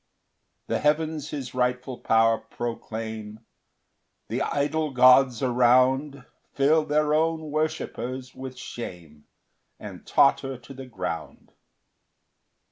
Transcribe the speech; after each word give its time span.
3 0.65 0.73
The 0.73 0.79
heavens 0.79 1.29
his 1.29 1.53
rightful 1.53 1.99
power 1.99 2.39
proclaim 2.39 3.41
The 4.29 4.41
idol 4.41 4.89
gods 4.89 5.43
around 5.43 6.25
Fill 6.53 6.85
their 6.85 7.13
own 7.13 7.51
worshippers 7.51 8.33
with 8.33 8.57
shame, 8.57 9.25
And 9.79 10.03
totter 10.03 10.57
to 10.57 10.73
the 10.73 10.87
ground. 10.87 11.51